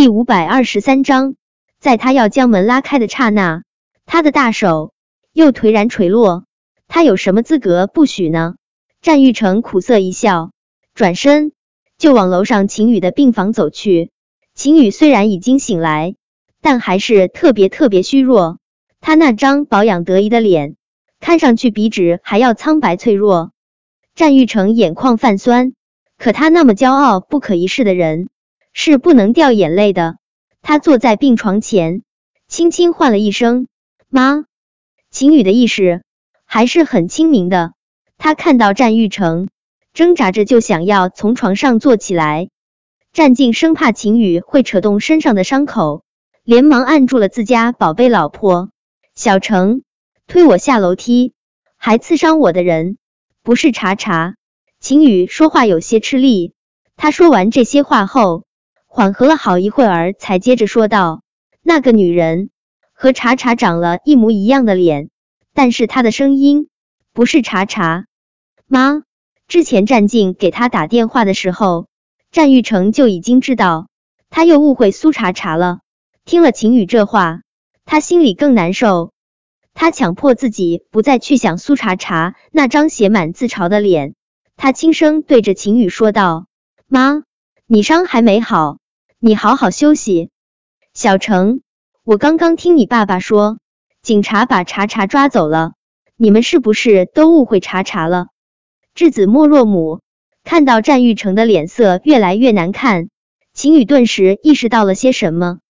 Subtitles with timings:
[0.00, 1.34] 第五百二十三章，
[1.78, 3.64] 在他要将门拉开的刹那，
[4.06, 4.94] 他的大手
[5.34, 6.44] 又颓然垂落。
[6.88, 8.54] 他有什么资格不许呢？
[9.02, 10.52] 战玉成苦涩一笑，
[10.94, 11.52] 转身
[11.98, 14.10] 就往楼上秦宇的病房走去。
[14.54, 16.14] 秦宇虽然已经醒来，
[16.62, 18.56] 但还是特别特别虚弱。
[19.02, 20.76] 他那张保养得宜的脸，
[21.20, 23.52] 看上去比纸还要苍白脆弱。
[24.14, 25.74] 战玉成眼眶泛酸，
[26.16, 28.30] 可他那么骄傲不可一世的人，
[28.72, 30.16] 是不能掉眼泪的。
[30.62, 32.02] 他坐在病床前，
[32.48, 33.66] 轻轻唤了一声
[34.08, 34.44] “妈”。
[35.10, 36.02] 秦宇的意识
[36.44, 37.72] 还是很清明的。
[38.18, 39.48] 他看到战玉成，
[39.92, 42.48] 挣扎着就想要从床上坐起来。
[43.12, 46.04] 战静生怕秦宇会扯动身上的伤口，
[46.44, 48.70] 连忙按住了自家宝贝老婆。
[49.14, 49.82] 小程
[50.26, 51.32] 推我下楼梯，
[51.76, 52.98] 还刺伤我的人
[53.42, 54.36] 不是查查。
[54.78, 56.52] 秦宇说话有些吃力。
[56.96, 58.44] 他说完这些话后，
[58.92, 61.22] 缓和了好一会儿，才接着说道
[61.62, 62.50] ：“那个女人
[62.92, 65.10] 和查查长了一模一样的脸，
[65.54, 66.68] 但是她的声音
[67.12, 68.06] 不是查查。”
[68.66, 69.04] 妈，
[69.46, 71.86] 之前战静给他打电话的时候，
[72.32, 73.86] 战玉成就已经知道
[74.28, 75.78] 他又误会苏茶茶了。
[76.24, 77.42] 听了秦宇这话，
[77.84, 79.12] 他心里更难受。
[79.72, 84.14] 他强迫自己不再去想苏茶茶那张写满自嘲的脸。
[84.56, 86.46] 他轻声对着秦宇说道
[86.88, 87.22] ：“妈，
[87.72, 88.78] 你伤还没好，
[89.20, 90.30] 你好好休息。”
[90.92, 91.60] 小程，
[92.02, 93.58] 我刚刚听你爸爸说，
[94.02, 95.74] 警察把茶茶抓走了，
[96.16, 98.26] 你们是不是都误会茶茶了？
[98.92, 100.00] 稚子莫若母，
[100.42, 103.08] 看到战玉成的脸色越来越难看，
[103.54, 105.60] 秦宇顿时意识到了些什么。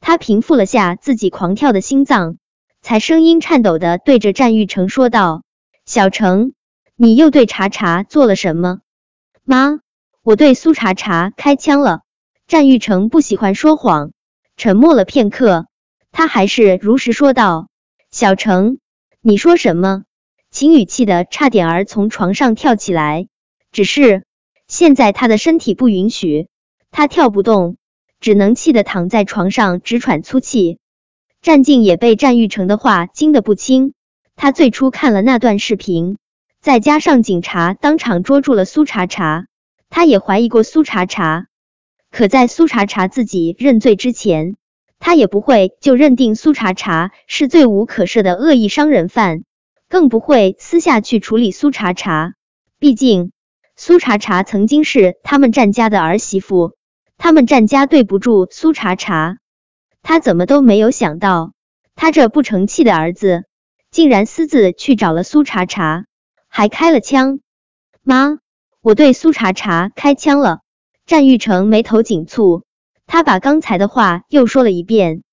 [0.00, 2.38] 他平复了下自己狂跳的心脏，
[2.82, 5.44] 才声音颤抖的对着战玉成说道
[5.86, 6.54] ：“小程，
[6.96, 8.80] 你又对茶茶做了什么？”
[9.46, 9.78] 妈，
[10.26, 12.00] 我对苏茶茶开枪了。
[12.48, 14.10] 战玉成不喜欢说谎，
[14.56, 15.68] 沉默了片刻，
[16.10, 17.68] 他还是如实说道
[18.10, 18.78] ：“小程，
[19.20, 20.02] 你说什么？”
[20.50, 23.28] 秦宇气得差点儿从床上跳起来，
[23.70, 24.24] 只是
[24.66, 26.48] 现在他的身体不允许，
[26.90, 27.76] 他跳不动，
[28.18, 30.80] 只能气得躺在床上直喘粗气。
[31.40, 33.92] 战静也被战玉成的话惊得不轻，
[34.34, 36.18] 他最初看了那段视频，
[36.60, 39.46] 再加上警察当场捉住了苏茶茶，
[39.88, 41.46] 他也怀疑过苏茶茶。
[42.10, 44.56] 可在苏茶茶自己认罪之前，
[44.98, 49.42] 他也不会就认定苏茶茶是罪无可赦的恶意伤人犯。
[49.88, 52.34] 更不会私下去处理苏茶茶，
[52.80, 53.30] 毕竟
[53.76, 56.72] 苏茶茶曾经是他们战家的儿媳妇，
[57.18, 59.38] 他们战家对不住苏茶茶。
[60.02, 61.52] 他怎么都没有想到，
[61.94, 63.44] 他这不成器的儿子
[63.92, 66.06] 竟然私自去找了苏茶茶，
[66.48, 67.38] 还开了枪。
[68.02, 68.38] 妈，
[68.86, 70.60] 我对苏茶茶开枪了。
[71.06, 72.62] 战玉成眉头紧蹙，
[73.04, 75.24] 他把刚才的话又说了一遍。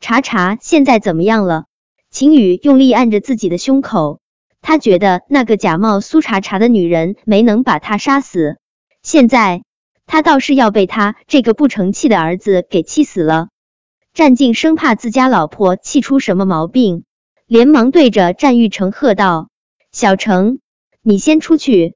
[0.00, 1.64] 茶茶现在怎么样了？
[2.10, 4.20] 秦宇用力按着自己的胸口，
[4.60, 8.58] 他觉得那个假冒苏茶茶的女人没能把他杀死，
[9.02, 9.62] 现在
[10.04, 13.48] 他倒是要被他这个不成器的儿子给气死了。
[14.12, 17.04] 战静生怕自家老婆气出什么毛病，
[17.46, 19.48] 连忙对着战玉成喝道
[19.90, 20.58] ：“小程，
[21.00, 21.94] 你先出去，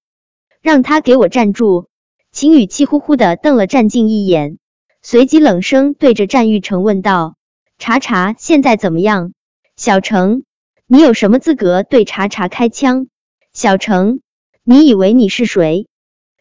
[0.65, 1.89] 让他给我站住！”
[2.33, 4.57] 秦宇气呼呼的瞪了战静一眼，
[5.03, 7.37] 随即冷声对着战玉成问道
[7.79, 9.35] ：“茶茶现在怎么样？”
[9.77, 10.43] 小程，
[10.87, 13.09] 你有什么资格对查查开枪？
[13.53, 14.21] 小程，
[14.65, 15.87] 你以为你是谁？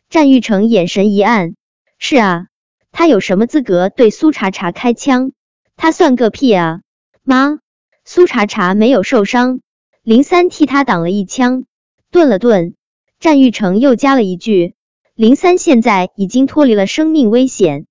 [0.10, 1.56] 战玉成眼神一暗，
[2.00, 2.48] 是啊，
[2.94, 5.34] 他有什么资格对苏查查开枪？
[5.76, 6.80] 他算个屁啊！
[7.24, 7.60] 妈，
[8.06, 9.60] 苏查查没有受伤，
[10.02, 11.66] 林三替他挡了一枪。
[12.10, 12.76] 顿了顿，
[13.24, 14.76] 战玉成又加了一句：
[15.16, 17.86] 林三现在已经脱离了生命危险。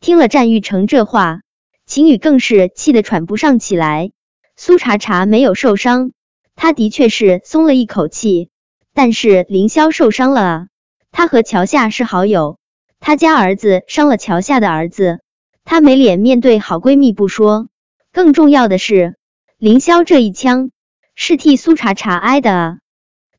[0.00, 1.42] 听了战玉成这话，
[1.86, 4.10] 秦宇更是气得喘不上气来。
[4.56, 6.10] 苏茶茶没有受伤，
[6.56, 8.48] 他的确是松了一口气。
[8.92, 10.66] 但是凌霄受伤了啊！
[11.12, 12.58] 他和乔夏是好友，
[12.98, 15.20] 他家儿子伤了乔夏的儿子，
[15.62, 17.68] 他没脸面对好闺蜜不说，
[18.12, 19.14] 更重要的是，
[19.56, 20.72] 凌霄这一枪
[21.14, 22.78] 是替苏茶茶挨的啊！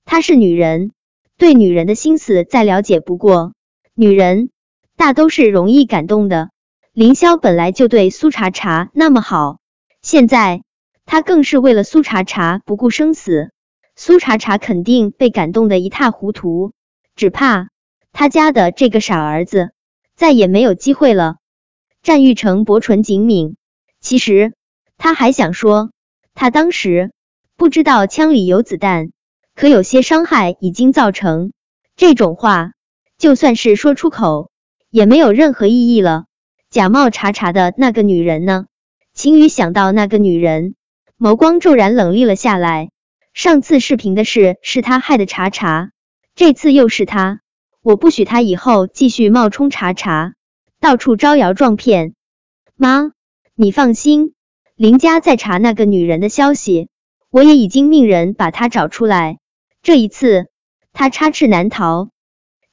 [0.06, 0.94] 她是女人，
[1.38, 3.54] 对女人的心思再了解不过，
[3.94, 4.50] 女人
[4.96, 6.50] 大都是容易感动的。
[6.94, 9.60] 凌霄本来就对苏茶茶那么好，
[10.02, 10.62] 现在。
[11.08, 13.52] 他更是为了苏茶茶不顾生死，
[13.96, 16.74] 苏茶茶肯定被感动的一塌糊涂，
[17.16, 17.70] 只怕
[18.12, 19.70] 他家的这个傻儿子
[20.16, 21.36] 再也没有机会了。
[22.02, 23.54] 战玉成薄唇紧抿，
[24.02, 24.54] 其实
[24.98, 25.92] 他还想说，
[26.34, 27.12] 他当时
[27.56, 29.12] 不知道枪里有子弹，
[29.56, 31.54] 可有些伤害已经造成，
[31.96, 32.74] 这种话
[33.18, 34.52] 就算是说出口
[34.90, 36.26] 也没有任何意义了。
[36.70, 38.66] 假冒查查的那个女人呢？
[39.14, 40.76] 秦宇想到那个女人，
[41.18, 42.90] 眸光骤然冷厉了下来。
[43.34, 45.92] 上次视频的事是他害的查查，
[46.36, 47.40] 这次又是他，
[47.82, 50.34] 我不许他以后继续冒充查查，
[50.82, 52.14] 到处招摇撞骗。
[52.76, 53.12] 妈，
[53.56, 54.34] 你放心，
[54.76, 56.90] 林家在查那个女人的消息，
[57.30, 59.38] 我也已经命人把她找出来。
[59.86, 60.48] 这一次，
[60.94, 62.10] 他插翅难逃。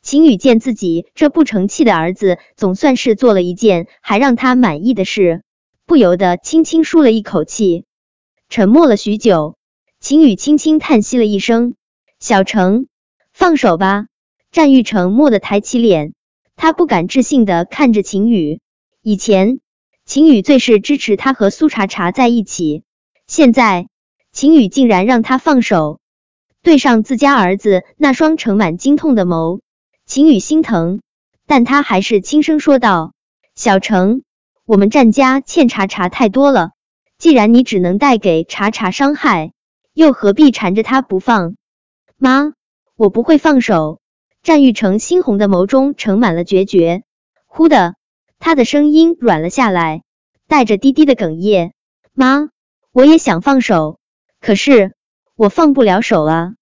[0.00, 5.42] 秦宇见自己这不成器的儿子，总算是做了一件还让他满意的事，
[5.84, 7.84] 不由得轻轻舒了一口气。
[8.48, 9.58] 沉默了许久。
[10.00, 11.74] 秦宇轻轻叹息了一声
[12.18, 12.86] ：“小程，
[13.34, 14.06] 放手吧。”
[14.50, 16.14] 战玉成蓦地抬起脸，
[16.56, 18.60] 他不敢置信的看着秦宇。
[19.02, 19.60] 以前，
[20.06, 22.84] 秦宇最是支持他和苏茶茶在一起，
[23.26, 23.88] 现在，
[24.32, 25.98] 秦宇竟然让他放手。
[26.62, 29.60] 对上自家儿子那双盛满惊痛的眸，
[30.06, 31.00] 秦宇心疼，
[31.46, 33.14] 但他还是轻声说道
[33.54, 34.22] ：“小程，
[34.64, 36.70] 我们战家欠茶茶太多了，
[37.18, 39.52] 既然你只能带给茶茶伤害。”
[39.94, 41.54] 又何必缠着他不放？
[42.16, 42.54] 妈，
[42.96, 44.00] 我不会放手。
[44.42, 47.02] 战玉成猩红的眸中盛满了决绝。
[47.44, 47.94] 忽的，
[48.38, 50.02] 他的声音软了下来，
[50.48, 51.74] 带着低低的哽咽。
[52.14, 52.48] 妈，
[52.90, 53.98] 我也想放手，
[54.40, 54.94] 可是
[55.36, 56.54] 我放不了手啊。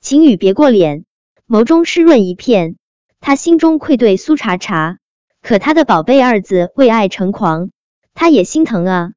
[0.00, 1.04] 秦宇别过脸，
[1.46, 2.76] 眸中湿润一片。
[3.20, 4.98] 他心中愧对苏茶茶，
[5.42, 7.70] 可他的宝贝儿子为爱成狂，
[8.14, 9.12] 他也心疼啊。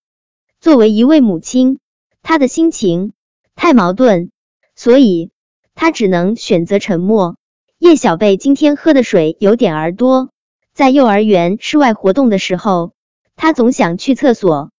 [0.59, 1.80] 作为一位母亲，
[2.21, 3.13] 他的心情。
[3.56, 4.31] 太矛盾，
[4.75, 5.31] 所以
[5.75, 7.38] 他只能选择沉默。
[7.80, 10.30] 叶小贝今天喝的水有点儿多，
[10.74, 12.92] 在幼儿园室外活动的时候，
[13.36, 14.71] 他总想去厕所。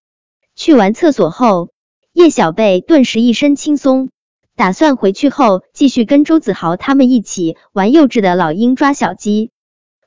[0.55, 1.71] 去完厕所后，
[2.17, 4.09] 叶小贝顿时一身轻松，
[4.57, 9.51] 打算回去后继续跟周子豪他们一起玩幼稚的老鹰抓小鸡。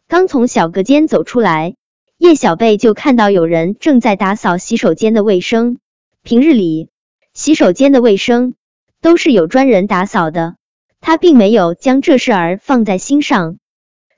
[0.07, 1.75] 刚从小隔间走出来，
[2.17, 5.77] 叶小贝就看到有人正在打扫洗手间的卫生。
[6.23, 6.89] 平日里，
[7.35, 8.55] 洗手间的卫生。
[9.01, 10.55] 都是有专人打扫的，
[10.99, 13.59] 他并没有将这事儿放在心上。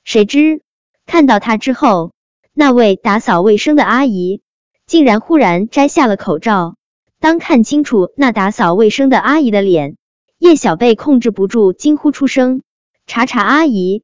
[0.05, 0.61] 谁知
[1.05, 2.13] 看到他之后，
[2.53, 4.41] 那位打扫卫生的阿姨
[4.87, 6.77] 竟然忽然摘下了口罩。
[7.21, 9.95] 当看清楚那打扫卫生的阿姨的脸，
[10.39, 12.63] 叶小贝控制不住惊呼出声
[13.05, 14.01] ：“查查阿姨，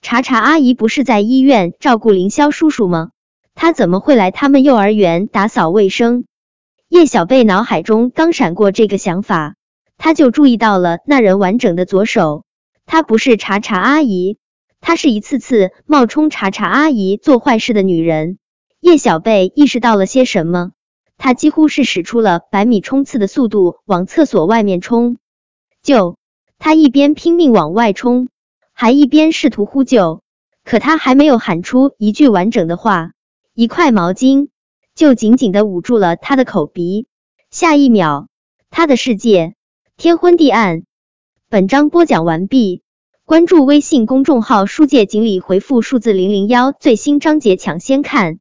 [0.00, 3.10] 查查阿姨不是在医院照顾凌霄叔叔吗？
[3.54, 6.24] 她怎么会来他们幼儿园打扫卫生？”
[6.88, 9.56] 叶小贝脑海中刚闪过这个想法。
[9.98, 12.44] 他就注意到了那人完整的左手，
[12.86, 14.38] 她不是查查阿姨，
[14.80, 18.38] 她是一次次冒充查查阿姨做坏事的女人。
[18.80, 20.72] 叶小贝意识到了些什么，
[21.16, 25.16] 他几乎是使出了百米冲刺的速度往厕所外面冲。
[25.82, 26.16] 救！
[26.58, 28.28] 他一边拼命往外冲，
[28.72, 30.22] 还一边试图呼救，
[30.64, 33.12] 可他还没有喊出一句完整的话，
[33.54, 34.48] 一块毛巾
[34.94, 37.06] 就紧紧的捂住了他的口鼻。
[37.50, 38.26] 下一秒，
[38.70, 39.54] 他的世界。
[39.96, 40.84] 天昏地暗。
[41.48, 42.82] 本章播讲完毕。
[43.24, 48.38] 关注微信公众号“书界锦鲤”，回复数字零零幺，最新章节抢先看。